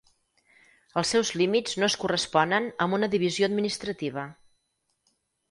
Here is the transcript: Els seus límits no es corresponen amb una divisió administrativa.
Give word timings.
Els 1.01 1.11
seus 1.15 1.29
límits 1.41 1.75
no 1.83 1.87
es 1.89 1.97
corresponen 2.05 2.71
amb 2.87 2.99
una 2.99 3.11
divisió 3.17 3.51
administrativa. 3.51 4.27